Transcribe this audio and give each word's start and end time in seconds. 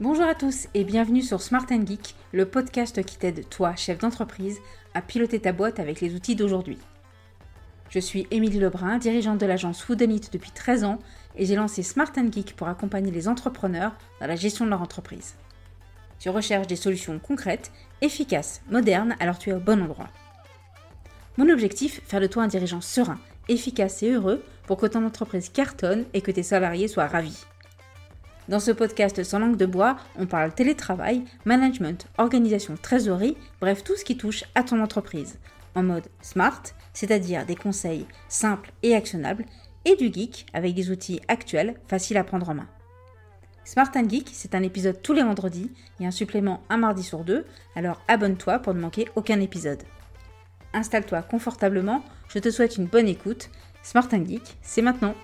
Bonjour 0.00 0.26
à 0.26 0.36
tous 0.36 0.68
et 0.74 0.84
bienvenue 0.84 1.22
sur 1.22 1.42
Smart 1.42 1.66
Geek, 1.68 2.14
le 2.30 2.46
podcast 2.46 3.02
qui 3.02 3.18
t'aide, 3.18 3.48
toi, 3.48 3.74
chef 3.74 3.98
d'entreprise, 3.98 4.60
à 4.94 5.02
piloter 5.02 5.40
ta 5.40 5.50
boîte 5.50 5.80
avec 5.80 6.00
les 6.00 6.14
outils 6.14 6.36
d'aujourd'hui. 6.36 6.78
Je 7.90 7.98
suis 7.98 8.28
Émilie 8.30 8.60
Lebrun, 8.60 8.98
dirigeante 8.98 9.40
de 9.40 9.46
l'agence 9.46 9.82
Foodonit 9.82 10.20
depuis 10.30 10.52
13 10.52 10.84
ans 10.84 11.00
et 11.34 11.46
j'ai 11.46 11.56
lancé 11.56 11.82
Smart 11.82 12.12
Geek 12.14 12.54
pour 12.54 12.68
accompagner 12.68 13.10
les 13.10 13.26
entrepreneurs 13.26 13.96
dans 14.20 14.28
la 14.28 14.36
gestion 14.36 14.66
de 14.66 14.70
leur 14.70 14.82
entreprise. 14.82 15.34
Tu 16.20 16.30
recherches 16.30 16.68
des 16.68 16.76
solutions 16.76 17.18
concrètes, 17.18 17.72
efficaces, 18.00 18.62
modernes, 18.70 19.16
alors 19.18 19.40
tu 19.40 19.50
es 19.50 19.54
au 19.54 19.58
bon 19.58 19.82
endroit. 19.82 20.10
Mon 21.38 21.48
objectif, 21.48 22.02
faire 22.06 22.20
de 22.20 22.28
toi 22.28 22.44
un 22.44 22.48
dirigeant 22.48 22.80
serein, 22.80 23.18
efficace 23.48 24.04
et 24.04 24.12
heureux 24.12 24.44
pour 24.68 24.76
que 24.76 24.86
ton 24.86 25.04
entreprise 25.04 25.48
cartonne 25.48 26.04
et 26.14 26.20
que 26.20 26.30
tes 26.30 26.44
salariés 26.44 26.86
soient 26.86 27.08
ravis. 27.08 27.46
Dans 28.48 28.60
ce 28.60 28.70
podcast 28.70 29.22
sans 29.24 29.40
langue 29.40 29.58
de 29.58 29.66
bois, 29.66 29.98
on 30.18 30.26
parle 30.26 30.54
télétravail, 30.54 31.24
management, 31.44 32.06
organisation, 32.16 32.78
trésorerie, 32.80 33.36
bref 33.60 33.84
tout 33.84 33.94
ce 33.94 34.04
qui 34.04 34.16
touche 34.16 34.44
à 34.54 34.62
ton 34.62 34.80
entreprise, 34.80 35.38
en 35.74 35.82
mode 35.82 36.08
smart, 36.22 36.62
c'est-à-dire 36.94 37.44
des 37.44 37.56
conseils 37.56 38.06
simples 38.28 38.72
et 38.82 38.94
actionnables, 38.94 39.44
et 39.84 39.96
du 39.96 40.10
geek 40.10 40.46
avec 40.54 40.74
des 40.74 40.90
outils 40.90 41.20
actuels 41.28 41.74
faciles 41.88 42.16
à 42.16 42.24
prendre 42.24 42.48
en 42.48 42.54
main. 42.54 42.68
Smart 43.64 43.90
and 43.94 44.08
Geek, 44.08 44.30
c'est 44.32 44.54
un 44.54 44.62
épisode 44.62 45.02
tous 45.02 45.12
les 45.12 45.22
vendredis 45.22 45.70
et 46.00 46.06
un 46.06 46.10
supplément 46.10 46.62
un 46.70 46.78
mardi 46.78 47.02
sur 47.02 47.24
deux, 47.24 47.44
alors 47.76 48.00
abonne-toi 48.08 48.60
pour 48.60 48.72
ne 48.72 48.80
manquer 48.80 49.08
aucun 49.14 49.40
épisode. 49.40 49.82
Installe-toi 50.72 51.20
confortablement, 51.20 52.02
je 52.28 52.38
te 52.38 52.50
souhaite 52.50 52.78
une 52.78 52.86
bonne 52.86 53.08
écoute. 53.08 53.50
Smart 53.82 54.08
and 54.12 54.24
Geek, 54.24 54.56
c'est 54.62 54.80
maintenant. 54.80 55.14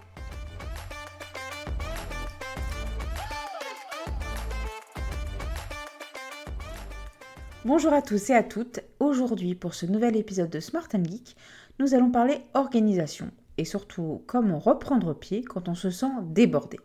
Bonjour 7.66 7.94
à 7.94 8.02
tous 8.02 8.28
et 8.28 8.34
à 8.34 8.42
toutes. 8.42 8.80
Aujourd'hui, 9.00 9.54
pour 9.54 9.72
ce 9.72 9.86
nouvel 9.86 10.16
épisode 10.16 10.50
de 10.50 10.60
Smart 10.60 10.86
and 10.94 11.04
Geek, 11.04 11.34
nous 11.78 11.94
allons 11.94 12.10
parler 12.10 12.42
organisation 12.52 13.30
et 13.56 13.64
surtout 13.64 14.22
comment 14.26 14.58
reprendre 14.58 15.14
pied 15.14 15.42
quand 15.42 15.66
on 15.70 15.74
se 15.74 15.88
sent 15.88 16.10
débordé. 16.24 16.78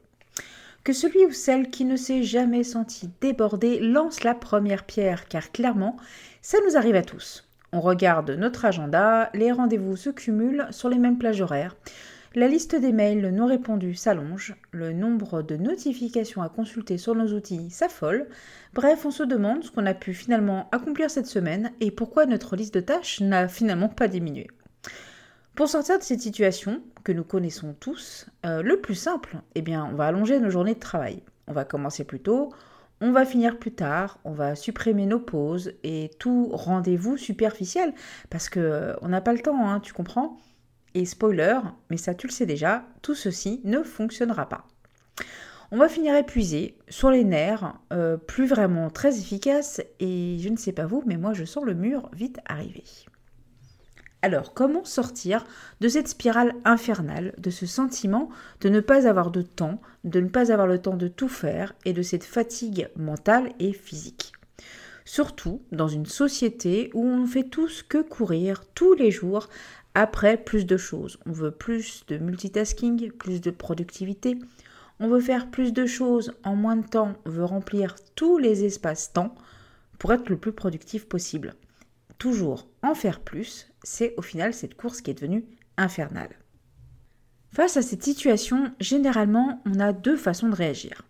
Que 0.85 0.93
celui 0.93 1.25
ou 1.25 1.33
celle 1.33 1.69
qui 1.69 1.83
ne 1.83 1.97
s'est 1.97 2.23
jamais 2.23 2.63
senti 2.63 3.09
débordé 3.19 3.81
lance 3.81 4.23
la 4.23 4.33
première 4.33 4.85
pierre, 4.85 5.27
car 5.27 5.51
clairement, 5.51 5.97
ça 6.41 6.57
nous 6.65 6.77
arrive 6.77 6.95
à 6.95 7.03
tous. 7.03 7.45
On 7.73 7.81
regarde 7.81 8.31
notre 8.31 8.63
agenda, 8.63 9.31
les 9.33 9.51
rendez-vous 9.51 9.97
se 9.97 10.09
cumulent 10.09 10.67
sur 10.71 10.87
les 10.87 10.97
mêmes 10.97 11.17
plages 11.17 11.41
horaires. 11.41 11.75
La 12.35 12.47
liste 12.47 12.75
des 12.75 12.91
mails 12.91 13.33
non 13.33 13.47
répondus 13.47 13.95
s'allonge, 13.95 14.55
le 14.71 14.93
nombre 14.93 15.41
de 15.41 15.55
notifications 15.55 16.43
à 16.43 16.49
consulter 16.49 16.99
sur 16.99 17.15
nos 17.15 17.33
outils 17.33 17.71
s'affole. 17.71 18.27
Bref, 18.75 19.03
on 19.03 19.09
se 19.09 19.23
demande 19.23 19.63
ce 19.63 19.71
qu'on 19.71 19.87
a 19.87 19.95
pu 19.95 20.13
finalement 20.13 20.69
accomplir 20.71 21.09
cette 21.09 21.25
semaine 21.25 21.71
et 21.81 21.89
pourquoi 21.89 22.27
notre 22.27 22.55
liste 22.55 22.75
de 22.75 22.81
tâches 22.81 23.19
n'a 23.19 23.47
finalement 23.47 23.89
pas 23.89 24.07
diminué. 24.07 24.47
Pour 25.55 25.69
sortir 25.69 25.97
de 25.97 26.03
cette 26.03 26.21
situation 26.21 26.83
que 27.03 27.11
nous 27.11 27.23
connaissons 27.23 27.73
tous, 27.79 28.27
euh, 28.45 28.61
le 28.61 28.79
plus 28.79 28.93
simple, 28.93 29.37
eh 29.55 29.63
bien, 29.63 29.89
on 29.91 29.95
va 29.95 30.05
allonger 30.05 30.39
nos 30.39 30.51
journées 30.51 30.75
de 30.75 30.79
travail. 30.79 31.23
On 31.47 31.53
va 31.53 31.65
commencer 31.65 32.03
plus 32.03 32.19
tôt, 32.19 32.53
on 33.01 33.11
va 33.11 33.25
finir 33.25 33.57
plus 33.57 33.73
tard, 33.73 34.19
on 34.23 34.33
va 34.33 34.55
supprimer 34.55 35.07
nos 35.07 35.19
pauses 35.19 35.73
et 35.81 36.11
tout 36.19 36.49
rendez-vous 36.51 37.17
superficiel 37.17 37.95
parce 38.29 38.49
que 38.49 38.59
euh, 38.59 38.93
on 39.01 39.07
n'a 39.07 39.21
pas 39.21 39.33
le 39.33 39.39
temps, 39.39 39.67
hein, 39.67 39.79
tu 39.79 39.93
comprends? 39.93 40.37
Et 40.95 41.05
spoiler, 41.05 41.59
mais 41.89 41.97
ça 41.97 42.13
tu 42.13 42.27
le 42.27 42.31
sais 42.31 42.45
déjà, 42.45 42.85
tout 43.01 43.15
ceci 43.15 43.61
ne 43.63 43.83
fonctionnera 43.83 44.49
pas. 44.49 44.65
On 45.71 45.77
va 45.77 45.87
finir 45.87 46.15
épuisé, 46.15 46.77
sur 46.89 47.11
les 47.11 47.23
nerfs, 47.23 47.75
euh, 47.93 48.17
plus 48.17 48.47
vraiment 48.47 48.89
très 48.89 49.19
efficace 49.19 49.81
et 49.99 50.37
je 50.39 50.49
ne 50.49 50.57
sais 50.57 50.71
pas 50.71 50.87
vous, 50.87 51.03
mais 51.05 51.17
moi 51.17 51.33
je 51.33 51.45
sens 51.45 51.63
le 51.63 51.75
mur 51.75 52.09
vite 52.11 52.39
arriver. 52.47 52.85
Alors, 54.21 54.53
comment 54.53 54.83
sortir 54.83 55.45
de 55.79 55.87
cette 55.87 56.09
spirale 56.09 56.53
infernale, 56.65 57.33
de 57.37 57.49
ce 57.51 57.65
sentiment 57.65 58.29
de 58.59 58.67
ne 58.67 58.81
pas 58.81 59.07
avoir 59.07 59.31
de 59.31 59.41
temps, 59.41 59.79
de 60.03 60.19
ne 60.19 60.27
pas 60.27 60.51
avoir 60.51 60.67
le 60.67 60.81
temps 60.81 60.97
de 60.97 61.07
tout 61.07 61.29
faire 61.29 61.73
et 61.85 61.93
de 61.93 62.01
cette 62.01 62.25
fatigue 62.25 62.89
mentale 62.97 63.53
et 63.59 63.71
physique? 63.71 64.33
Surtout 65.05 65.61
dans 65.71 65.87
une 65.87 66.05
société 66.05 66.89
où 66.93 67.05
on 67.05 67.19
ne 67.19 67.27
fait 67.27 67.47
tous 67.47 67.81
que 67.81 68.01
courir 68.01 68.63
tous 68.75 68.93
les 68.93 69.09
jours 69.09 69.47
après 69.99 70.37
plus 70.37 70.65
de 70.65 70.77
choses. 70.77 71.19
On 71.25 71.31
veut 71.31 71.51
plus 71.51 72.05
de 72.07 72.17
multitasking, 72.17 73.11
plus 73.11 73.41
de 73.41 73.51
productivité. 73.51 74.37
On 74.99 75.07
veut 75.07 75.21
faire 75.21 75.49
plus 75.49 75.73
de 75.73 75.85
choses 75.85 76.33
en 76.43 76.55
moins 76.55 76.75
de 76.75 76.87
temps. 76.87 77.13
On 77.25 77.29
veut 77.29 77.45
remplir 77.45 77.95
tous 78.15 78.37
les 78.37 78.65
espaces-temps 78.65 79.35
pour 79.97 80.13
être 80.13 80.29
le 80.29 80.37
plus 80.37 80.53
productif 80.53 81.07
possible 81.07 81.55
toujours 82.19 82.67
en 82.83 82.93
faire 82.93 83.21
plus, 83.21 83.71
c'est 83.81 84.13
au 84.17 84.21
final 84.21 84.53
cette 84.53 84.75
course 84.75 85.01
qui 85.01 85.09
est 85.09 85.15
devenue 85.15 85.45
infernale. 85.77 86.37
Face 87.51 87.77
à 87.77 87.81
cette 87.81 88.03
situation, 88.03 88.71
généralement, 88.79 89.63
on 89.65 89.79
a 89.79 89.91
deux 89.91 90.17
façons 90.17 90.49
de 90.49 90.55
réagir. 90.55 91.01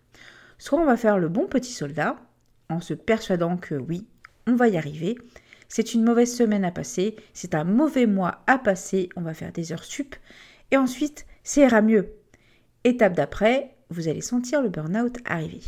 Soit 0.56 0.80
on 0.80 0.86
va 0.86 0.96
faire 0.96 1.18
le 1.18 1.28
bon 1.28 1.46
petit 1.46 1.72
soldat, 1.72 2.16
en 2.70 2.80
se 2.80 2.94
persuadant 2.94 3.56
que 3.56 3.74
oui, 3.74 4.06
on 4.46 4.54
va 4.54 4.68
y 4.68 4.78
arriver, 4.78 5.18
c'est 5.70 5.94
une 5.94 6.04
mauvaise 6.04 6.36
semaine 6.36 6.64
à 6.64 6.72
passer, 6.72 7.16
c'est 7.32 7.54
un 7.54 7.64
mauvais 7.64 8.06
mois 8.06 8.42
à 8.46 8.58
passer, 8.58 9.08
on 9.16 9.22
va 9.22 9.32
faire 9.32 9.52
des 9.52 9.72
heures 9.72 9.84
sup, 9.84 10.16
et 10.72 10.76
ensuite, 10.76 11.26
ça 11.44 11.62
ira 11.62 11.80
mieux. 11.80 12.08
Étape 12.84 13.14
d'après, 13.14 13.76
vous 13.88 14.08
allez 14.08 14.20
sentir 14.20 14.60
le 14.60 14.68
burn-out 14.68 15.16
arriver. 15.24 15.62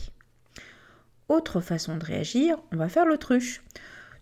Autre 1.28 1.60
façon 1.60 1.96
de 1.96 2.04
réagir, 2.04 2.58
on 2.72 2.76
va 2.76 2.88
faire 2.88 3.06
l'autruche. 3.06 3.62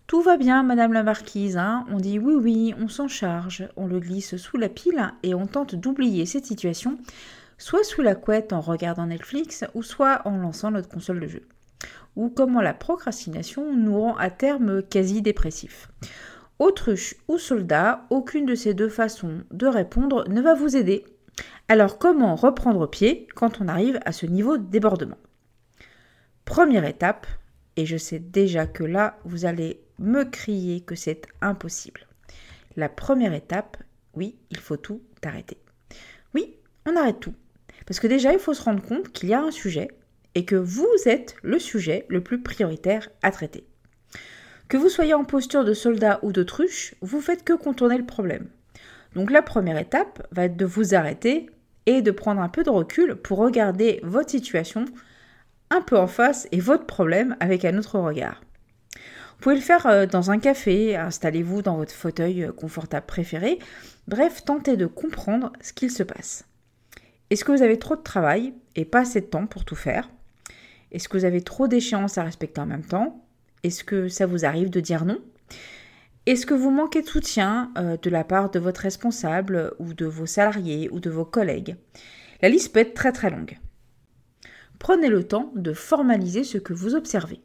Tout 0.05 0.21
va 0.21 0.37
bien, 0.37 0.61
Madame 0.61 0.93
la 0.93 1.03
Marquise. 1.03 1.57
Hein. 1.57 1.85
on 1.89 1.97
dit 1.97 2.19
oui, 2.19 2.35
oui, 2.35 2.75
on 2.79 2.87
s'en 2.87 3.07
charge. 3.07 3.67
On 3.75 3.87
le 3.87 3.99
glisse 3.99 4.37
sous 4.37 4.57
la 4.57 4.69
pile 4.69 5.11
et 5.23 5.33
on 5.33 5.47
tente 5.47 5.73
d'oublier 5.73 6.25
cette 6.25 6.45
situation, 6.45 6.97
soit 7.57 7.83
sous 7.83 8.01
la 8.01 8.13
couette 8.13 8.53
en 8.53 8.61
regardant 8.61 9.07
Netflix, 9.07 9.65
ou 9.73 9.83
soit 9.83 10.21
en 10.25 10.37
lançant 10.37 10.69
notre 10.69 10.89
console 10.89 11.21
de 11.21 11.27
jeu. 11.27 11.43
Ou 12.15 12.29
comment 12.29 12.61
la 12.61 12.73
procrastination 12.73 13.75
nous 13.75 13.99
rend 13.99 14.17
à 14.17 14.29
terme 14.29 14.83
quasi 14.83 15.21
dépressif. 15.21 15.89
Autruche 16.59 17.15
ou 17.27 17.37
soldat, 17.37 18.05
aucune 18.09 18.45
de 18.45 18.55
ces 18.55 18.73
deux 18.73 18.89
façons 18.89 19.43
de 19.51 19.67
répondre 19.67 20.27
ne 20.29 20.41
va 20.41 20.53
vous 20.53 20.75
aider. 20.75 21.05
Alors 21.67 21.97
comment 21.97 22.35
reprendre 22.35 22.87
pied 22.87 23.27
quand 23.33 23.61
on 23.61 23.67
arrive 23.67 23.99
à 24.05 24.11
ce 24.11 24.25
niveau 24.25 24.57
de 24.57 24.65
débordement? 24.65 25.17
Première 26.45 26.85
étape, 26.85 27.27
et 27.77 27.85
je 27.85 27.97
sais 27.97 28.19
déjà 28.19 28.67
que 28.67 28.83
là, 28.83 29.17
vous 29.23 29.45
allez 29.45 29.81
me 29.97 30.23
crier 30.23 30.81
que 30.81 30.95
c'est 30.95 31.27
impossible. 31.41 32.07
La 32.75 32.89
première 32.89 33.33
étape, 33.33 33.77
oui, 34.13 34.37
il 34.49 34.57
faut 34.59 34.77
tout 34.77 35.01
arrêter. 35.23 35.57
Oui, 36.33 36.57
on 36.85 36.95
arrête 36.95 37.19
tout. 37.19 37.33
Parce 37.85 37.99
que 37.99 38.07
déjà, 38.07 38.33
il 38.33 38.39
faut 38.39 38.53
se 38.53 38.63
rendre 38.63 38.83
compte 38.83 39.11
qu'il 39.11 39.29
y 39.29 39.33
a 39.33 39.41
un 39.41 39.51
sujet 39.51 39.87
et 40.35 40.45
que 40.45 40.55
vous 40.55 40.87
êtes 41.05 41.35
le 41.43 41.59
sujet 41.59 42.05
le 42.09 42.21
plus 42.21 42.41
prioritaire 42.41 43.09
à 43.21 43.31
traiter. 43.31 43.65
Que 44.67 44.77
vous 44.77 44.89
soyez 44.89 45.13
en 45.13 45.25
posture 45.25 45.65
de 45.65 45.73
soldat 45.73 46.19
ou 46.23 46.31
d'autruche, 46.31 46.95
vous 47.01 47.21
faites 47.21 47.43
que 47.43 47.53
contourner 47.53 47.97
le 47.97 48.05
problème. 48.05 48.47
Donc 49.15 49.29
la 49.29 49.41
première 49.41 49.77
étape 49.77 50.25
va 50.31 50.45
être 50.45 50.55
de 50.55 50.65
vous 50.65 50.95
arrêter 50.95 51.49
et 51.85 52.01
de 52.01 52.11
prendre 52.11 52.41
un 52.41 52.49
peu 52.49 52.63
de 52.63 52.69
recul 52.69 53.15
pour 53.15 53.39
regarder 53.39 53.99
votre 54.03 54.29
situation 54.29 54.85
un 55.69 55.81
peu 55.81 55.97
en 55.97 56.07
face 56.07 56.47
et 56.51 56.59
votre 56.59 56.85
problème 56.85 57.35
avec 57.39 57.65
un 57.65 57.77
autre 57.77 57.99
regard. 57.99 58.41
Vous 58.95 59.45
pouvez 59.45 59.55
le 59.55 59.61
faire 59.61 59.87
euh, 59.87 60.05
dans 60.05 60.29
un 60.29 60.37
café, 60.37 60.95
installez-vous 60.95 61.63
dans 61.63 61.75
votre 61.75 61.93
fauteuil 61.93 62.43
euh, 62.43 62.51
confortable 62.51 63.07
préféré. 63.07 63.57
Bref, 64.07 64.45
tentez 64.45 64.77
de 64.77 64.85
comprendre 64.85 65.51
ce 65.61 65.73
qu'il 65.73 65.89
se 65.89 66.03
passe. 66.03 66.45
Est-ce 67.31 67.43
que 67.43 67.51
vous 67.51 67.63
avez 67.63 67.79
trop 67.79 67.95
de 67.95 68.03
travail 68.03 68.53
et 68.75 68.85
pas 68.85 68.99
assez 68.99 69.21
de 69.21 69.25
temps 69.25 69.47
pour 69.47 69.65
tout 69.65 69.75
faire? 69.75 70.09
Est-ce 70.91 71.07
que 71.07 71.17
vous 71.17 71.25
avez 71.25 71.41
trop 71.41 71.67
d'échéances 71.67 72.17
à 72.17 72.23
respecter 72.23 72.61
en 72.61 72.65
même 72.65 72.85
temps? 72.85 73.25
Est-ce 73.63 73.83
que 73.83 74.07
ça 74.07 74.25
vous 74.25 74.45
arrive 74.45 74.69
de 74.69 74.79
dire 74.79 75.05
non? 75.05 75.19
Est-ce 76.25 76.45
que 76.45 76.53
vous 76.53 76.71
manquez 76.71 77.01
de 77.01 77.07
soutien 77.07 77.71
euh, 77.77 77.97
de 77.97 78.09
la 78.09 78.23
part 78.23 78.51
de 78.51 78.59
votre 78.59 78.81
responsable 78.81 79.73
ou 79.79 79.93
de 79.93 80.05
vos 80.05 80.25
salariés 80.25 80.89
ou 80.91 80.99
de 80.99 81.09
vos 81.09 81.25
collègues? 81.25 81.75
La 82.41 82.49
liste 82.49 82.73
peut 82.73 82.79
être 82.79 82.93
très 82.93 83.11
très 83.11 83.29
longue. 83.29 83.57
Prenez 84.79 85.09
le 85.09 85.23
temps 85.23 85.51
de 85.55 85.73
formaliser 85.73 86.43
ce 86.43 86.57
que 86.57 86.73
vous 86.73 86.95
observez 86.95 87.39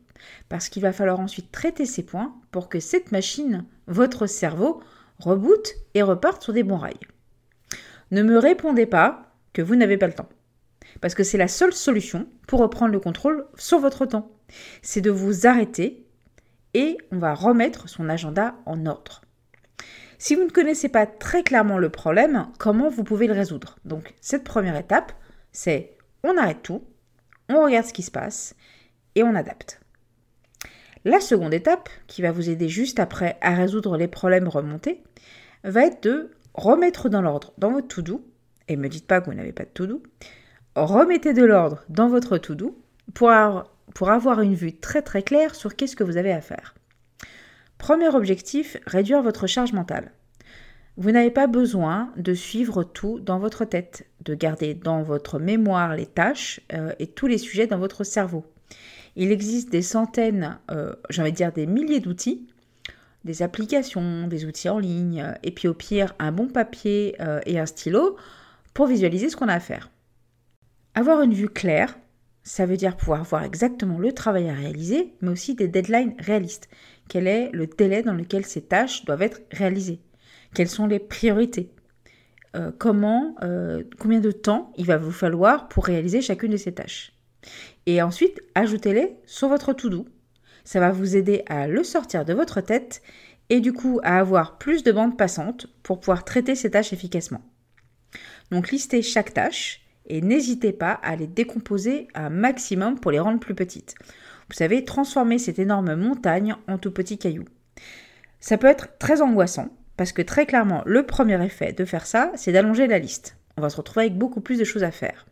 parce 0.48 0.68
qu'il 0.68 0.82
va 0.82 0.92
falloir 0.92 1.20
ensuite 1.20 1.52
traiter 1.52 1.86
ces 1.86 2.04
points 2.04 2.34
pour 2.50 2.68
que 2.68 2.80
cette 2.80 3.12
machine, 3.12 3.64
votre 3.86 4.26
cerveau, 4.26 4.80
reboote 5.18 5.74
et 5.94 6.02
reparte 6.02 6.42
sur 6.42 6.52
des 6.52 6.62
bons 6.62 6.78
rails. 6.78 6.94
Ne 8.10 8.22
me 8.22 8.38
répondez 8.38 8.86
pas 8.86 9.32
que 9.52 9.62
vous 9.62 9.76
n'avez 9.76 9.96
pas 9.96 10.06
le 10.06 10.14
temps, 10.14 10.28
parce 11.00 11.14
que 11.14 11.24
c'est 11.24 11.38
la 11.38 11.48
seule 11.48 11.72
solution 11.72 12.26
pour 12.46 12.60
reprendre 12.60 12.92
le 12.92 13.00
contrôle 13.00 13.46
sur 13.56 13.78
votre 13.78 14.06
temps. 14.06 14.30
C'est 14.82 15.00
de 15.00 15.10
vous 15.10 15.46
arrêter 15.46 16.06
et 16.74 16.96
on 17.10 17.18
va 17.18 17.34
remettre 17.34 17.88
son 17.88 18.08
agenda 18.08 18.54
en 18.66 18.86
ordre. 18.86 19.22
Si 20.18 20.34
vous 20.34 20.44
ne 20.44 20.50
connaissez 20.50 20.88
pas 20.88 21.06
très 21.06 21.42
clairement 21.42 21.78
le 21.78 21.90
problème, 21.90 22.48
comment 22.58 22.88
vous 22.88 23.04
pouvez 23.04 23.26
le 23.26 23.34
résoudre? 23.34 23.76
Donc 23.84 24.14
cette 24.20 24.44
première 24.44 24.76
étape, 24.76 25.12
c'est 25.52 25.96
on 26.24 26.36
arrête 26.36 26.62
tout, 26.62 26.82
on 27.48 27.64
regarde 27.64 27.86
ce 27.86 27.92
qui 27.92 28.02
se 28.02 28.10
passe 28.10 28.54
et 29.14 29.22
on 29.22 29.34
adapte. 29.34 29.80
La 31.04 31.20
seconde 31.20 31.54
étape, 31.54 31.88
qui 32.08 32.20
va 32.22 32.32
vous 32.32 32.50
aider 32.50 32.68
juste 32.68 32.98
après 32.98 33.38
à 33.40 33.54
résoudre 33.54 33.96
les 33.96 34.08
problèmes 34.08 34.48
remontés, 34.48 35.04
va 35.62 35.86
être 35.86 36.02
de 36.02 36.32
remettre 36.54 37.08
dans 37.08 37.22
l'ordre 37.22 37.52
dans 37.58 37.70
votre 37.70 37.86
to-do, 37.86 38.26
et 38.66 38.76
me 38.76 38.88
dites 38.88 39.06
pas 39.06 39.20
que 39.20 39.26
vous 39.26 39.36
n'avez 39.36 39.52
pas 39.52 39.64
de 39.64 39.70
to-do, 39.70 40.02
remettez 40.76 41.32
de 41.32 41.44
l'ordre 41.44 41.82
dans 41.88 42.08
votre 42.08 42.36
to-do 42.36 42.78
pour, 43.14 43.30
avoir 43.30 44.40
une 44.42 44.54
vue 44.54 44.76
très 44.76 45.00
très 45.00 45.22
claire 45.22 45.54
sur 45.54 45.74
qu'est-ce 45.74 45.96
que 45.96 46.04
vous 46.04 46.18
avez 46.18 46.32
à 46.32 46.42
faire. 46.42 46.74
Premier 47.78 48.08
objectif, 48.08 48.76
réduire 48.86 49.22
votre 49.22 49.46
charge 49.46 49.72
mentale. 49.72 50.12
Vous 50.98 51.10
n'avez 51.10 51.30
pas 51.30 51.46
besoin 51.46 52.12
de 52.16 52.34
suivre 52.34 52.82
tout 52.82 53.20
dans 53.20 53.38
votre 53.38 53.64
tête, 53.64 54.06
de 54.24 54.34
garder 54.34 54.74
dans 54.74 55.02
votre 55.02 55.38
mémoire 55.38 55.94
les 55.94 56.06
tâches 56.06 56.60
euh, 56.72 56.92
et 56.98 57.06
tous 57.06 57.26
les 57.26 57.38
sujets 57.38 57.66
dans 57.66 57.78
votre 57.78 58.04
cerveau. 58.04 58.44
Il 59.14 59.32
existe 59.32 59.70
des 59.70 59.82
centaines, 59.82 60.58
euh, 60.70 60.94
j'ai 61.10 61.22
envie 61.22 61.32
de 61.32 61.36
dire 61.36 61.52
des 61.52 61.66
milliers 61.66 62.00
d'outils, 62.00 62.46
des 63.24 63.42
applications, 63.42 64.28
des 64.28 64.44
outils 64.44 64.68
en 64.68 64.78
ligne, 64.78 65.34
et 65.42 65.50
puis 65.50 65.68
au 65.68 65.74
pire 65.74 66.14
un 66.18 66.32
bon 66.32 66.48
papier 66.48 67.16
euh, 67.20 67.40
et 67.46 67.58
un 67.58 67.66
stylo 67.66 68.16
pour 68.72 68.86
visualiser 68.86 69.28
ce 69.28 69.36
qu'on 69.36 69.48
a 69.48 69.54
à 69.54 69.60
faire. 69.60 69.90
Avoir 70.96 71.20
une 71.20 71.34
vue 71.34 71.50
claire, 71.50 71.94
ça 72.42 72.64
veut 72.64 72.78
dire 72.78 72.96
pouvoir 72.96 73.22
voir 73.22 73.44
exactement 73.44 73.98
le 73.98 74.12
travail 74.12 74.48
à 74.48 74.54
réaliser, 74.54 75.12
mais 75.20 75.28
aussi 75.28 75.54
des 75.54 75.68
deadlines 75.68 76.14
réalistes. 76.18 76.70
Quel 77.10 77.26
est 77.26 77.50
le 77.52 77.66
délai 77.66 78.02
dans 78.02 78.14
lequel 78.14 78.46
ces 78.46 78.62
tâches 78.62 79.04
doivent 79.04 79.20
être 79.20 79.42
réalisées? 79.52 80.00
Quelles 80.54 80.70
sont 80.70 80.86
les 80.86 80.98
priorités? 80.98 81.70
Euh, 82.56 82.72
Comment, 82.78 83.34
euh, 83.42 83.82
combien 83.98 84.20
de 84.20 84.30
temps 84.30 84.72
il 84.78 84.86
va 84.86 84.96
vous 84.96 85.12
falloir 85.12 85.68
pour 85.68 85.84
réaliser 85.84 86.22
chacune 86.22 86.52
de 86.52 86.56
ces 86.56 86.72
tâches? 86.72 87.12
Et 87.84 88.00
ensuite, 88.00 88.40
ajoutez-les 88.54 89.18
sur 89.26 89.48
votre 89.48 89.74
to-do. 89.74 90.06
Ça 90.64 90.80
va 90.80 90.92
vous 90.92 91.14
aider 91.14 91.42
à 91.44 91.68
le 91.68 91.84
sortir 91.84 92.24
de 92.24 92.32
votre 92.32 92.62
tête 92.62 93.02
et 93.50 93.60
du 93.60 93.74
coup 93.74 94.00
à 94.02 94.18
avoir 94.18 94.56
plus 94.56 94.82
de 94.82 94.92
bandes 94.92 95.18
passantes 95.18 95.66
pour 95.82 96.00
pouvoir 96.00 96.24
traiter 96.24 96.54
ces 96.54 96.70
tâches 96.70 96.94
efficacement. 96.94 97.42
Donc 98.50 98.70
listez 98.70 99.02
chaque 99.02 99.34
tâche 99.34 99.85
et 100.06 100.20
n'hésitez 100.20 100.72
pas 100.72 100.92
à 100.92 101.16
les 101.16 101.26
décomposer 101.26 102.08
un 102.14 102.30
maximum 102.30 102.98
pour 102.98 103.10
les 103.10 103.20
rendre 103.20 103.40
plus 103.40 103.54
petites. 103.54 103.94
Vous 104.48 104.54
savez, 104.54 104.84
transformer 104.84 105.38
cette 105.38 105.58
énorme 105.58 105.94
montagne 105.94 106.54
en 106.68 106.78
tout 106.78 106.92
petits 106.92 107.18
cailloux. 107.18 107.46
Ça 108.40 108.58
peut 108.58 108.68
être 108.68 108.98
très 108.98 109.22
angoissant 109.22 109.68
parce 109.96 110.12
que 110.12 110.22
très 110.22 110.46
clairement, 110.46 110.82
le 110.86 111.04
premier 111.04 111.42
effet 111.44 111.72
de 111.72 111.84
faire 111.84 112.06
ça, 112.06 112.30
c'est 112.34 112.52
d'allonger 112.52 112.86
la 112.86 112.98
liste. 112.98 113.36
On 113.56 113.62
va 113.62 113.70
se 113.70 113.76
retrouver 113.76 114.06
avec 114.06 114.18
beaucoup 114.18 114.40
plus 114.40 114.58
de 114.58 114.64
choses 114.64 114.84
à 114.84 114.90
faire. 114.90 115.26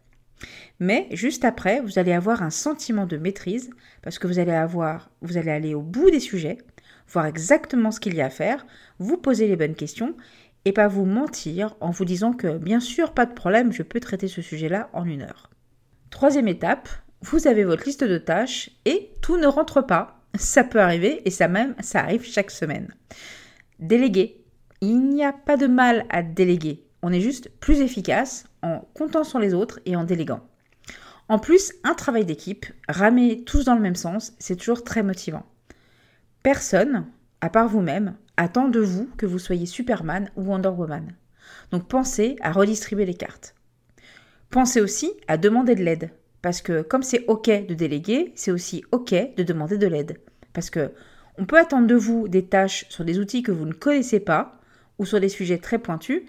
Mais 0.80 1.06
juste 1.12 1.44
après, 1.44 1.80
vous 1.80 1.98
allez 1.98 2.12
avoir 2.12 2.42
un 2.42 2.50
sentiment 2.50 3.06
de 3.06 3.16
maîtrise 3.16 3.70
parce 4.02 4.18
que 4.18 4.26
vous 4.26 4.38
allez 4.38 4.52
avoir, 4.52 5.10
vous 5.22 5.36
allez 5.36 5.50
aller 5.50 5.74
au 5.74 5.82
bout 5.82 6.10
des 6.10 6.20
sujets, 6.20 6.58
voir 7.08 7.26
exactement 7.26 7.90
ce 7.90 8.00
qu'il 8.00 8.14
y 8.14 8.20
a 8.20 8.26
à 8.26 8.30
faire, 8.30 8.66
vous 8.98 9.16
poser 9.16 9.46
les 9.46 9.56
bonnes 9.56 9.74
questions 9.74 10.16
et 10.64 10.72
pas 10.72 10.88
vous 10.88 11.04
mentir 11.04 11.76
en 11.80 11.90
vous 11.90 12.04
disant 12.04 12.32
que 12.32 12.58
bien 12.58 12.80
sûr, 12.80 13.12
pas 13.12 13.26
de 13.26 13.34
problème, 13.34 13.72
je 13.72 13.82
peux 13.82 14.00
traiter 14.00 14.28
ce 14.28 14.42
sujet-là 14.42 14.88
en 14.92 15.04
une 15.04 15.22
heure. 15.22 15.50
Troisième 16.10 16.48
étape, 16.48 16.88
vous 17.20 17.46
avez 17.46 17.64
votre 17.64 17.84
liste 17.84 18.04
de 18.04 18.18
tâches 18.18 18.70
et 18.84 19.10
tout 19.20 19.36
ne 19.36 19.46
rentre 19.46 19.82
pas. 19.82 20.20
Ça 20.36 20.64
peut 20.64 20.80
arriver 20.80 21.22
et 21.24 21.30
ça 21.30 21.48
même, 21.48 21.74
ça 21.80 22.00
arrive 22.00 22.24
chaque 22.24 22.50
semaine. 22.50 22.94
Déléguer. 23.78 24.40
Il 24.80 25.08
n'y 25.08 25.24
a 25.24 25.32
pas 25.32 25.56
de 25.56 25.66
mal 25.66 26.04
à 26.10 26.22
déléguer. 26.22 26.84
On 27.02 27.12
est 27.12 27.20
juste 27.20 27.50
plus 27.60 27.80
efficace 27.80 28.44
en 28.62 28.80
comptant 28.94 29.24
sur 29.24 29.38
les 29.38 29.54
autres 29.54 29.80
et 29.86 29.96
en 29.96 30.04
déléguant. 30.04 30.40
En 31.28 31.38
plus, 31.38 31.72
un 31.84 31.94
travail 31.94 32.24
d'équipe, 32.24 32.66
ramer 32.88 33.44
tous 33.44 33.64
dans 33.64 33.74
le 33.74 33.80
même 33.80 33.94
sens, 33.94 34.34
c'est 34.38 34.56
toujours 34.56 34.84
très 34.84 35.02
motivant. 35.02 35.46
Personne, 36.42 37.06
à 37.40 37.48
part 37.48 37.68
vous-même, 37.68 38.16
attend 38.36 38.68
de 38.68 38.80
vous 38.80 39.08
que 39.16 39.26
vous 39.26 39.38
soyez 39.38 39.66
Superman 39.66 40.30
ou 40.36 40.42
Wonder 40.42 40.68
Woman. 40.68 41.14
Donc 41.70 41.88
pensez 41.88 42.36
à 42.40 42.52
redistribuer 42.52 43.06
les 43.06 43.14
cartes. 43.14 43.54
Pensez 44.50 44.80
aussi 44.80 45.12
à 45.28 45.36
demander 45.36 45.74
de 45.74 45.82
l'aide. 45.82 46.10
Parce 46.42 46.60
que 46.60 46.82
comme 46.82 47.02
c'est 47.02 47.24
OK 47.26 47.48
de 47.48 47.74
déléguer, 47.74 48.32
c'est 48.36 48.50
aussi 48.50 48.84
OK 48.92 49.12
de 49.12 49.42
demander 49.42 49.78
de 49.78 49.86
l'aide. 49.86 50.18
Parce 50.52 50.70
que 50.70 50.92
on 51.38 51.46
peut 51.46 51.58
attendre 51.58 51.86
de 51.86 51.94
vous 51.94 52.28
des 52.28 52.44
tâches 52.44 52.86
sur 52.90 53.04
des 53.04 53.18
outils 53.18 53.42
que 53.42 53.50
vous 53.50 53.64
ne 53.64 53.72
connaissez 53.72 54.20
pas 54.20 54.60
ou 54.98 55.04
sur 55.04 55.20
des 55.20 55.28
sujets 55.28 55.58
très 55.58 55.78
pointus, 55.78 56.22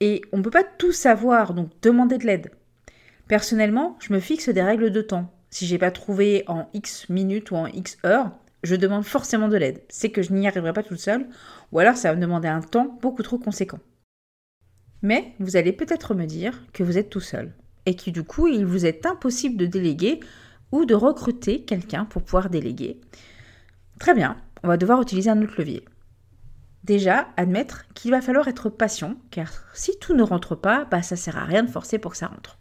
et 0.00 0.22
on 0.32 0.38
ne 0.38 0.42
peut 0.42 0.50
pas 0.50 0.64
tout 0.64 0.92
savoir, 0.92 1.52
donc 1.52 1.68
demander 1.82 2.16
de 2.16 2.26
l'aide. 2.26 2.50
Personnellement, 3.28 3.98
je 4.00 4.12
me 4.12 4.20
fixe 4.20 4.48
des 4.48 4.62
règles 4.62 4.90
de 4.90 5.02
temps. 5.02 5.30
Si 5.50 5.66
j'ai 5.66 5.78
pas 5.78 5.90
trouvé 5.90 6.44
en 6.46 6.68
X 6.72 7.08
minutes 7.10 7.50
ou 7.50 7.56
en 7.56 7.66
X 7.66 7.98
heures, 8.04 8.32
je 8.62 8.76
demande 8.76 9.04
forcément 9.04 9.48
de 9.48 9.56
l'aide. 9.56 9.82
C'est 9.88 10.10
que 10.10 10.22
je 10.22 10.32
n'y 10.32 10.46
arriverai 10.46 10.72
pas 10.72 10.82
toute 10.82 10.98
seule, 10.98 11.28
ou 11.72 11.78
alors 11.78 11.96
ça 11.96 12.10
va 12.10 12.16
me 12.16 12.20
demander 12.20 12.48
un 12.48 12.60
temps 12.60 12.98
beaucoup 13.00 13.22
trop 13.22 13.38
conséquent. 13.38 13.80
Mais 15.02 15.34
vous 15.38 15.56
allez 15.56 15.72
peut-être 15.72 16.14
me 16.14 16.26
dire 16.26 16.62
que 16.72 16.82
vous 16.82 16.98
êtes 16.98 17.10
tout 17.10 17.20
seul, 17.20 17.54
et 17.86 17.96
que 17.96 18.10
du 18.10 18.22
coup 18.22 18.48
il 18.48 18.66
vous 18.66 18.86
est 18.86 19.06
impossible 19.06 19.56
de 19.56 19.66
déléguer 19.66 20.20
ou 20.72 20.84
de 20.84 20.94
recruter 20.94 21.64
quelqu'un 21.64 22.04
pour 22.04 22.22
pouvoir 22.22 22.50
déléguer. 22.50 23.00
Très 23.98 24.14
bien, 24.14 24.36
on 24.62 24.68
va 24.68 24.76
devoir 24.76 25.00
utiliser 25.02 25.30
un 25.30 25.42
autre 25.42 25.54
levier. 25.58 25.84
Déjà, 26.84 27.28
admettre 27.36 27.84
qu'il 27.94 28.10
va 28.10 28.22
falloir 28.22 28.48
être 28.48 28.70
patient, 28.70 29.16
car 29.30 29.50
si 29.74 29.98
tout 29.98 30.14
ne 30.14 30.22
rentre 30.22 30.54
pas, 30.54 30.86
bah, 30.86 31.02
ça 31.02 31.16
sert 31.16 31.36
à 31.36 31.44
rien 31.44 31.62
de 31.62 31.70
forcer 31.70 31.98
pour 31.98 32.12
que 32.12 32.16
ça 32.16 32.28
rentre. 32.28 32.58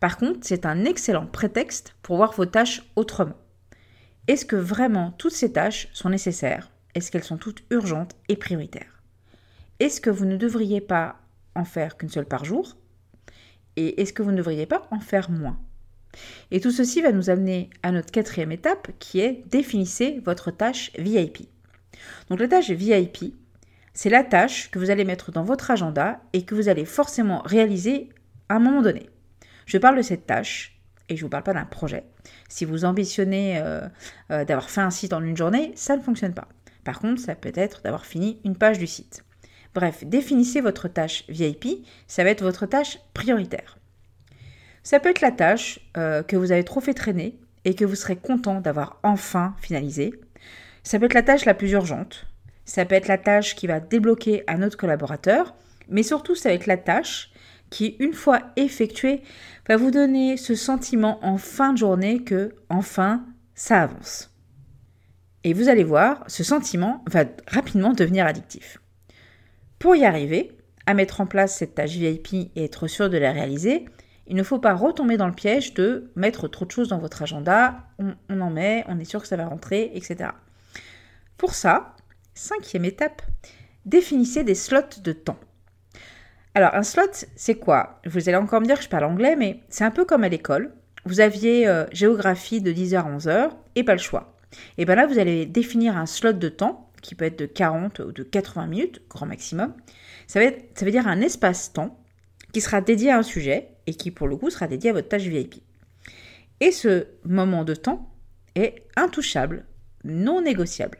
Par 0.00 0.16
contre, 0.16 0.40
c'est 0.42 0.66
un 0.66 0.84
excellent 0.84 1.26
prétexte 1.26 1.94
pour 2.02 2.16
voir 2.16 2.32
vos 2.32 2.46
tâches 2.46 2.82
autrement. 2.96 3.36
Est-ce 4.26 4.46
que 4.46 4.56
vraiment 4.56 5.10
toutes 5.12 5.34
ces 5.34 5.52
tâches 5.52 5.88
sont 5.92 6.08
nécessaires? 6.08 6.70
Est-ce 6.94 7.10
qu'elles 7.10 7.24
sont 7.24 7.36
toutes 7.36 7.62
urgentes 7.70 8.16
et 8.28 8.36
prioritaires? 8.36 9.02
Est-ce 9.80 10.00
que 10.00 10.08
vous 10.08 10.24
ne 10.24 10.38
devriez 10.38 10.80
pas 10.80 11.20
en 11.54 11.64
faire 11.66 11.98
qu'une 11.98 12.08
seule 12.08 12.24
par 12.24 12.46
jour? 12.46 12.76
Et 13.76 14.00
est-ce 14.00 14.14
que 14.14 14.22
vous 14.22 14.30
ne 14.30 14.38
devriez 14.38 14.64
pas 14.64 14.88
en 14.90 14.98
faire 14.98 15.30
moins? 15.30 15.60
Et 16.50 16.60
tout 16.60 16.70
ceci 16.70 17.02
va 17.02 17.12
nous 17.12 17.28
amener 17.28 17.68
à 17.82 17.92
notre 17.92 18.12
quatrième 18.12 18.52
étape 18.52 18.92
qui 18.98 19.20
est 19.20 19.44
définissez 19.50 20.22
votre 20.24 20.50
tâche 20.50 20.90
VIP. 20.96 21.48
Donc 22.30 22.40
la 22.40 22.48
tâche 22.48 22.70
VIP, 22.70 23.34
c'est 23.92 24.10
la 24.10 24.24
tâche 24.24 24.70
que 24.70 24.78
vous 24.78 24.90
allez 24.90 25.04
mettre 25.04 25.32
dans 25.32 25.44
votre 25.44 25.70
agenda 25.70 26.22
et 26.32 26.46
que 26.46 26.54
vous 26.54 26.70
allez 26.70 26.86
forcément 26.86 27.42
réaliser 27.44 28.08
à 28.48 28.56
un 28.56 28.60
moment 28.60 28.80
donné. 28.80 29.10
Je 29.66 29.76
parle 29.76 29.98
de 29.98 30.02
cette 30.02 30.26
tâche 30.26 30.73
et 31.08 31.16
je 31.16 31.22
ne 31.22 31.26
vous 31.26 31.30
parle 31.30 31.42
pas 31.42 31.54
d'un 31.54 31.64
projet. 31.64 32.04
Si 32.48 32.64
vous 32.64 32.84
ambitionnez 32.84 33.58
euh, 33.58 33.86
euh, 34.30 34.44
d'avoir 34.44 34.70
fait 34.70 34.80
un 34.80 34.90
site 34.90 35.12
en 35.12 35.22
une 35.22 35.36
journée, 35.36 35.72
ça 35.74 35.96
ne 35.96 36.02
fonctionne 36.02 36.34
pas. 36.34 36.48
Par 36.84 37.00
contre, 37.00 37.20
ça 37.20 37.34
peut 37.34 37.52
être 37.54 37.82
d'avoir 37.82 38.06
fini 38.06 38.40
une 38.44 38.56
page 38.56 38.78
du 38.78 38.86
site. 38.86 39.24
Bref, 39.74 40.04
définissez 40.04 40.60
votre 40.60 40.88
tâche 40.88 41.24
VIP, 41.28 41.86
ça 42.06 42.22
va 42.22 42.30
être 42.30 42.42
votre 42.42 42.66
tâche 42.66 42.98
prioritaire. 43.12 43.78
Ça 44.82 45.00
peut 45.00 45.08
être 45.08 45.20
la 45.20 45.32
tâche 45.32 45.80
euh, 45.96 46.22
que 46.22 46.36
vous 46.36 46.52
avez 46.52 46.64
trop 46.64 46.80
fait 46.80 46.94
traîner 46.94 47.38
et 47.64 47.74
que 47.74 47.84
vous 47.84 47.94
serez 47.94 48.16
content 48.16 48.60
d'avoir 48.60 49.00
enfin 49.02 49.56
finalisé. 49.60 50.14
Ça 50.82 50.98
peut 50.98 51.06
être 51.06 51.14
la 51.14 51.22
tâche 51.22 51.46
la 51.46 51.54
plus 51.54 51.72
urgente, 51.72 52.26
ça 52.66 52.84
peut 52.84 52.94
être 52.94 53.08
la 53.08 53.18
tâche 53.18 53.56
qui 53.56 53.66
va 53.66 53.80
débloquer 53.80 54.44
un 54.46 54.62
autre 54.62 54.76
collaborateur, 54.76 55.54
mais 55.88 56.02
surtout 56.02 56.34
ça 56.34 56.50
va 56.50 56.54
être 56.54 56.66
la 56.66 56.76
tâche 56.76 57.30
qui, 57.74 57.96
une 57.98 58.12
fois 58.12 58.40
effectuée, 58.56 59.22
va 59.68 59.76
vous 59.76 59.90
donner 59.90 60.36
ce 60.36 60.54
sentiment 60.54 61.24
en 61.24 61.38
fin 61.38 61.72
de 61.72 61.78
journée 61.78 62.22
que, 62.22 62.54
enfin, 62.68 63.24
ça 63.54 63.82
avance. 63.82 64.30
Et 65.42 65.52
vous 65.52 65.68
allez 65.68 65.84
voir, 65.84 66.24
ce 66.26 66.44
sentiment 66.44 67.04
va 67.10 67.24
rapidement 67.46 67.92
devenir 67.92 68.26
addictif. 68.26 68.78
Pour 69.78 69.96
y 69.96 70.04
arriver, 70.04 70.52
à 70.86 70.94
mettre 70.94 71.20
en 71.20 71.26
place 71.26 71.56
cette 71.56 71.74
tâche 71.74 71.96
VIP 71.96 72.50
et 72.54 72.64
être 72.64 72.86
sûr 72.86 73.10
de 73.10 73.18
la 73.18 73.32
réaliser, 73.32 73.86
il 74.26 74.36
ne 74.36 74.42
faut 74.42 74.58
pas 74.58 74.74
retomber 74.74 75.16
dans 75.16 75.26
le 75.26 75.34
piège 75.34 75.74
de 75.74 76.10
mettre 76.14 76.48
trop 76.48 76.64
de 76.64 76.70
choses 76.70 76.88
dans 76.88 76.98
votre 76.98 77.22
agenda, 77.22 77.86
on, 77.98 78.14
on 78.30 78.40
en 78.40 78.50
met, 78.50 78.84
on 78.88 78.98
est 78.98 79.04
sûr 79.04 79.20
que 79.20 79.28
ça 79.28 79.36
va 79.36 79.46
rentrer, 79.46 79.90
etc. 79.94 80.30
Pour 81.36 81.54
ça, 81.54 81.94
Cinquième 82.34 82.84
étape, 82.84 83.22
définissez 83.86 84.42
des 84.42 84.56
slots 84.56 85.00
de 85.02 85.12
temps. 85.12 85.38
Alors 86.54 86.74
un 86.74 86.84
slot, 86.84 87.26
c'est 87.34 87.56
quoi? 87.56 88.00
Vous 88.06 88.28
allez 88.28 88.38
encore 88.38 88.60
me 88.60 88.66
dire 88.66 88.78
que 88.78 88.84
je 88.84 88.88
parle 88.88 89.04
anglais, 89.04 89.34
mais 89.34 89.60
c'est 89.68 89.82
un 89.82 89.90
peu 89.90 90.04
comme 90.04 90.22
à 90.22 90.28
l'école. 90.28 90.72
Vous 91.04 91.20
aviez 91.20 91.66
euh, 91.66 91.84
géographie 91.92 92.60
de 92.60 92.72
10h 92.72 92.96
à 92.96 93.16
11h 93.16 93.50
et 93.74 93.82
pas 93.82 93.94
le 93.94 94.00
choix. 94.00 94.36
Et 94.78 94.84
bien 94.84 94.94
là, 94.94 95.06
vous 95.06 95.18
allez 95.18 95.46
définir 95.46 95.96
un 95.96 96.06
slot 96.06 96.34
de 96.34 96.48
temps 96.48 96.90
qui 97.02 97.16
peut 97.16 97.24
être 97.24 97.38
de 97.38 97.46
40 97.46 97.98
ou 97.98 98.12
de 98.12 98.22
80 98.22 98.66
minutes, 98.68 99.02
grand 99.10 99.26
maximum. 99.26 99.74
Ça, 100.28 100.40
va 100.40 100.50
ça 100.74 100.84
veut 100.84 100.92
dire 100.92 101.08
un 101.08 101.20
espace-temps 101.20 101.98
qui 102.52 102.60
sera 102.60 102.80
dédié 102.80 103.10
à 103.10 103.18
un 103.18 103.22
sujet 103.24 103.70
et 103.88 103.94
qui 103.94 104.12
pour 104.12 104.28
le 104.28 104.36
coup 104.36 104.48
sera 104.48 104.68
dédié 104.68 104.90
à 104.90 104.92
votre 104.92 105.08
tâche 105.08 105.24
VIP. 105.24 105.56
Et 106.60 106.70
ce 106.70 107.08
moment 107.24 107.64
de 107.64 107.74
temps 107.74 108.10
est 108.54 108.86
intouchable, 108.96 109.66
non 110.04 110.40
négociable. 110.40 110.98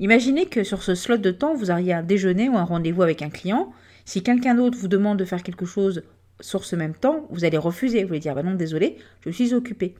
Imaginez 0.00 0.46
que 0.46 0.64
sur 0.64 0.82
ce 0.82 0.96
slot 0.96 1.18
de 1.18 1.30
temps, 1.30 1.54
vous 1.54 1.70
auriez 1.70 1.92
un 1.92 2.02
déjeuner 2.02 2.48
ou 2.48 2.56
un 2.56 2.64
rendez-vous 2.64 3.02
avec 3.02 3.22
un 3.22 3.30
client. 3.30 3.72
Si 4.12 4.22
quelqu'un 4.22 4.54
d'autre 4.54 4.76
vous 4.76 4.88
demande 4.88 5.18
de 5.18 5.24
faire 5.24 5.42
quelque 5.42 5.64
chose 5.64 6.02
sur 6.38 6.66
ce 6.66 6.76
même 6.76 6.94
temps, 6.94 7.26
vous 7.30 7.46
allez 7.46 7.56
refuser. 7.56 8.04
Vous 8.04 8.10
allez 8.10 8.20
dire 8.20 8.34
bah 8.34 8.42
non, 8.42 8.52
désolé, 8.52 8.98
je 9.22 9.30
suis 9.30 9.54
occupé. 9.54 9.94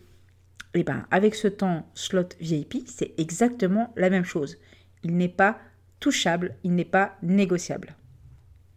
Et 0.74 0.84
bien 0.84 1.06
avec 1.10 1.34
ce 1.34 1.48
temps 1.48 1.90
slot 1.94 2.28
VIP, 2.38 2.86
c'est 2.86 3.14
exactement 3.16 3.90
la 3.96 4.10
même 4.10 4.26
chose. 4.26 4.58
Il 5.02 5.16
n'est 5.16 5.30
pas 5.30 5.56
touchable, 5.98 6.56
il 6.62 6.74
n'est 6.74 6.84
pas 6.84 7.16
négociable. 7.22 7.96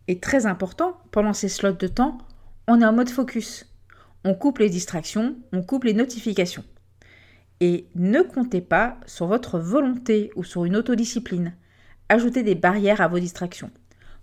Et 0.07 0.21
très 0.21 0.45
important, 0.45 1.01
pendant 1.11 1.33
ces 1.33 1.49
slots 1.49 1.73
de 1.73 1.87
temps, 1.87 2.17
on 2.69 2.79
est 2.79 2.85
en 2.85 2.93
mode 2.93 3.09
focus. 3.09 3.75
On 4.23 4.35
coupe 4.35 4.59
les 4.59 4.69
distractions, 4.69 5.35
on 5.51 5.63
coupe 5.63 5.83
les 5.83 5.93
notifications. 5.93 6.63
Et 7.59 7.89
ne 7.95 8.21
comptez 8.21 8.61
pas 8.61 9.01
sur 9.05 9.27
votre 9.27 9.59
volonté 9.59 10.31
ou 10.37 10.45
sur 10.45 10.63
une 10.63 10.77
autodiscipline. 10.77 11.57
Ajoutez 12.07 12.41
des 12.41 12.55
barrières 12.55 13.01
à 13.01 13.09
vos 13.09 13.19
distractions. 13.19 13.71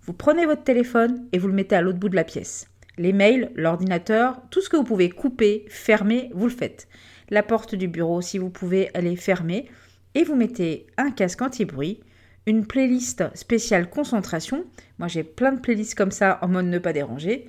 Vous 0.05 0.13
prenez 0.13 0.45
votre 0.45 0.65
téléphone 0.65 1.27
et 1.31 1.37
vous 1.37 1.47
le 1.47 1.53
mettez 1.53 1.77
à 1.77 1.81
l'autre 1.81 1.97
bout 1.97 2.09
de 2.09 2.15
la 2.15 2.25
pièce. 2.25 2.67
Les 2.97 3.13
mails, 3.13 3.51
l'ordinateur, 3.55 4.41
tout 4.51 4.59
ce 4.59 4.67
que 4.67 4.75
vous 4.75 4.83
pouvez 4.83 5.09
couper, 5.09 5.65
fermer, 5.69 6.29
vous 6.33 6.47
le 6.47 6.51
faites. 6.51 6.89
La 7.29 7.41
porte 7.41 7.73
du 7.73 7.87
bureau, 7.87 8.21
si 8.21 8.37
vous 8.37 8.49
pouvez, 8.49 8.89
elle 8.93 9.07
est 9.07 9.15
fermée. 9.15 9.69
Et 10.13 10.25
vous 10.25 10.35
mettez 10.35 10.87
un 10.97 11.09
casque 11.09 11.41
anti-bruit, 11.41 12.01
une 12.45 12.67
playlist 12.67 13.23
spéciale 13.33 13.89
concentration. 13.89 14.65
Moi, 14.99 15.07
j'ai 15.07 15.23
plein 15.23 15.53
de 15.53 15.61
playlists 15.61 15.95
comme 15.95 16.11
ça 16.11 16.37
en 16.41 16.49
mode 16.49 16.65
ne 16.65 16.79
pas 16.79 16.91
déranger. 16.91 17.47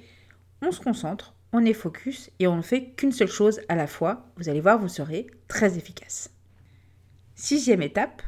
On 0.62 0.70
se 0.70 0.80
concentre, 0.80 1.34
on 1.52 1.64
est 1.64 1.72
focus 1.72 2.30
et 2.38 2.46
on 2.46 2.56
ne 2.56 2.62
fait 2.62 2.90
qu'une 2.90 3.12
seule 3.12 3.26
chose 3.26 3.62
à 3.68 3.74
la 3.74 3.88
fois. 3.88 4.28
Vous 4.36 4.48
allez 4.48 4.60
voir, 4.60 4.78
vous 4.78 4.88
serez 4.88 5.26
très 5.48 5.76
efficace. 5.76 6.30
Sixième 7.34 7.82
étape, 7.82 8.22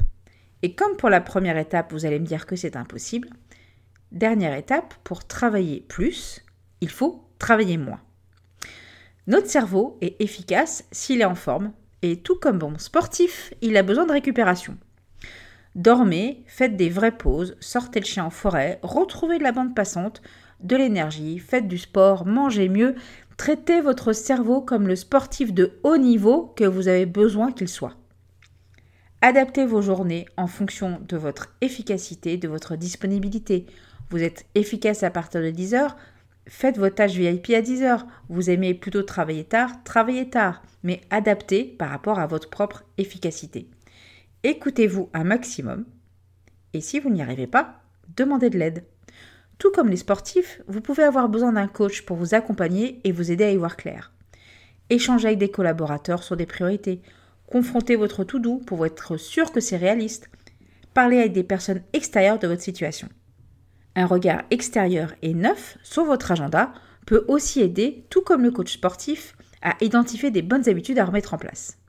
et 0.63 0.75
comme 0.75 0.97
pour 0.97 1.09
la 1.09 1.21
première 1.21 1.57
étape, 1.57 1.93
vous 1.93 2.05
allez 2.05 2.19
me 2.19 2.25
dire 2.25 2.45
que 2.45 2.55
c'est 2.55 2.75
impossible, 2.75 3.29
dernière 4.11 4.55
étape, 4.55 4.93
pour 5.03 5.25
travailler 5.25 5.81
plus, 5.87 6.41
il 6.81 6.89
faut 6.89 7.23
travailler 7.39 7.77
moins. 7.77 8.01
Notre 9.27 9.49
cerveau 9.49 9.97
est 10.01 10.21
efficace 10.21 10.85
s'il 10.91 11.21
est 11.21 11.25
en 11.25 11.35
forme, 11.35 11.73
et 12.01 12.17
tout 12.17 12.35
comme 12.35 12.59
bon 12.59 12.77
sportif, 12.77 13.53
il 13.61 13.75
a 13.75 13.83
besoin 13.83 14.05
de 14.05 14.11
récupération. 14.11 14.77
Dormez, 15.75 16.43
faites 16.47 16.75
des 16.75 16.89
vraies 16.89 17.17
pauses, 17.17 17.55
sortez 17.59 17.99
le 17.99 18.05
chien 18.05 18.25
en 18.25 18.29
forêt, 18.29 18.79
retrouvez 18.81 19.37
de 19.37 19.43
la 19.43 19.51
bande 19.51 19.75
passante, 19.75 20.21
de 20.61 20.75
l'énergie, 20.75 21.39
faites 21.39 21.67
du 21.67 21.77
sport, 21.77 22.25
mangez 22.25 22.69
mieux, 22.69 22.95
traitez 23.37 23.81
votre 23.81 24.13
cerveau 24.13 24.61
comme 24.61 24.87
le 24.87 24.95
sportif 24.95 25.53
de 25.53 25.79
haut 25.83 25.97
niveau 25.97 26.53
que 26.55 26.63
vous 26.63 26.87
avez 26.87 27.05
besoin 27.05 27.51
qu'il 27.51 27.67
soit. 27.67 27.95
Adaptez 29.21 29.65
vos 29.65 29.81
journées 29.81 30.25
en 30.37 30.47
fonction 30.47 31.01
de 31.07 31.17
votre 31.17 31.55
efficacité, 31.61 32.37
de 32.37 32.47
votre 32.47 32.75
disponibilité. 32.75 33.65
Vous 34.09 34.23
êtes 34.23 34.45
efficace 34.55 35.03
à 35.03 35.09
partir 35.09 35.41
de 35.41 35.49
10 35.49 35.73
heures, 35.73 35.97
faites 36.47 36.77
vos 36.77 36.89
tâches 36.89 37.15
VIP 37.15 37.51
à 37.51 37.61
10 37.61 37.83
heures. 37.83 38.07
Vous 38.29 38.49
aimez 38.49 38.73
plutôt 38.73 39.03
travailler 39.03 39.43
tard, 39.43 39.83
travaillez 39.83 40.29
tard, 40.29 40.63
mais 40.83 41.01
adaptez 41.09 41.63
par 41.63 41.89
rapport 41.89 42.19
à 42.19 42.27
votre 42.27 42.49
propre 42.49 42.83
efficacité. 42.97 43.69
Écoutez-vous 44.43 45.09
un 45.13 45.23
maximum 45.23 45.85
et 46.73 46.81
si 46.81 46.99
vous 46.99 47.09
n'y 47.09 47.21
arrivez 47.21 47.47
pas, 47.47 47.81
demandez 48.15 48.49
de 48.49 48.57
l'aide. 48.57 48.83
Tout 49.57 49.71
comme 49.71 49.89
les 49.89 49.97
sportifs, 49.97 50.61
vous 50.67 50.81
pouvez 50.81 51.03
avoir 51.03 51.27
besoin 51.29 51.53
d'un 51.53 51.67
coach 51.67 52.03
pour 52.03 52.17
vous 52.17 52.35
accompagner 52.35 53.01
et 53.03 53.11
vous 53.11 53.31
aider 53.31 53.45
à 53.45 53.51
y 53.51 53.57
voir 53.57 53.75
clair. 53.75 54.13
Échangez 54.89 55.29
avec 55.29 55.39
des 55.39 55.51
collaborateurs 55.51 56.23
sur 56.23 56.37
des 56.37 56.45
priorités. 56.45 57.01
Confrontez 57.47 57.95
votre 57.95 58.23
to-do 58.23 58.57
pour 58.57 58.85
être 58.85 59.17
sûr 59.17 59.51
que 59.51 59.59
c'est 59.59 59.77
réaliste. 59.77 60.29
Parlez 60.93 61.19
avec 61.19 61.33
des 61.33 61.43
personnes 61.43 61.81
extérieures 61.93 62.39
de 62.39 62.47
votre 62.47 62.61
situation. 62.61 63.09
Un 63.97 64.05
regard 64.05 64.43
extérieur 64.51 65.15
et 65.23 65.33
neuf 65.33 65.79
sur 65.81 66.05
votre 66.05 66.31
agenda 66.31 66.71
peut 67.07 67.25
aussi 67.27 67.61
aider, 67.61 68.05
tout 68.11 68.21
comme 68.21 68.43
le 68.43 68.51
coach 68.51 68.73
sportif, 68.73 69.35
à 69.63 69.75
identifier 69.81 70.29
des 70.29 70.43
bonnes 70.43 70.69
habitudes 70.69 70.99
à 70.99 71.05
remettre 71.05 71.33
en 71.33 71.39
place. 71.39 71.79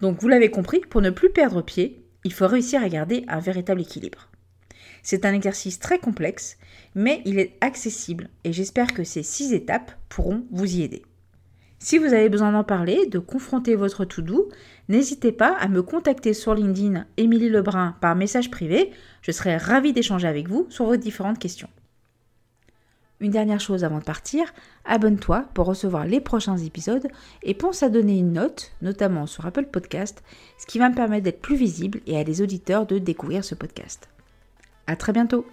Donc 0.00 0.20
vous 0.20 0.28
l'avez 0.28 0.52
compris, 0.52 0.78
pour 0.78 1.02
ne 1.02 1.10
plus 1.10 1.30
perdre 1.30 1.62
pied, 1.62 2.06
il 2.22 2.32
faut 2.32 2.46
réussir 2.46 2.80
à 2.80 2.88
garder 2.88 3.24
un 3.26 3.40
véritable 3.40 3.80
équilibre. 3.80 4.30
C'est 5.02 5.24
un 5.24 5.34
exercice 5.34 5.80
très 5.80 5.98
complexe, 5.98 6.58
mais 6.94 7.22
il 7.24 7.40
est 7.40 7.56
accessible 7.60 8.30
et 8.44 8.52
j'espère 8.52 8.94
que 8.94 9.02
ces 9.02 9.24
six 9.24 9.52
étapes 9.52 9.90
pourront 10.08 10.46
vous 10.52 10.76
y 10.76 10.82
aider. 10.82 11.02
Si 11.84 11.98
vous 11.98 12.14
avez 12.14 12.30
besoin 12.30 12.50
d'en 12.50 12.64
parler, 12.64 13.04
de 13.08 13.18
confronter 13.18 13.74
votre 13.74 14.06
to-do, 14.06 14.48
n'hésitez 14.88 15.32
pas 15.32 15.54
à 15.54 15.68
me 15.68 15.82
contacter 15.82 16.32
sur 16.32 16.54
LinkedIn 16.54 17.04
Émilie 17.18 17.50
Lebrun 17.50 17.94
par 18.00 18.16
message 18.16 18.50
privé. 18.50 18.90
Je 19.20 19.32
serai 19.32 19.58
ravie 19.58 19.92
d'échanger 19.92 20.26
avec 20.26 20.48
vous 20.48 20.66
sur 20.70 20.86
vos 20.86 20.96
différentes 20.96 21.38
questions. 21.38 21.68
Une 23.20 23.32
dernière 23.32 23.60
chose 23.60 23.84
avant 23.84 23.98
de 23.98 24.04
partir, 24.04 24.54
abonne-toi 24.86 25.44
pour 25.52 25.66
recevoir 25.66 26.06
les 26.06 26.22
prochains 26.22 26.56
épisodes 26.56 27.06
et 27.42 27.52
pense 27.52 27.82
à 27.82 27.90
donner 27.90 28.18
une 28.18 28.32
note, 28.32 28.72
notamment 28.80 29.26
sur 29.26 29.44
Apple 29.44 29.66
Podcast, 29.66 30.22
ce 30.58 30.64
qui 30.64 30.78
va 30.78 30.88
me 30.88 30.94
permettre 30.94 31.24
d'être 31.24 31.42
plus 31.42 31.56
visible 31.56 32.00
et 32.06 32.18
à 32.18 32.24
des 32.24 32.40
auditeurs 32.40 32.86
de 32.86 32.96
découvrir 32.96 33.44
ce 33.44 33.54
podcast. 33.54 34.08
À 34.86 34.96
très 34.96 35.12
bientôt! 35.12 35.44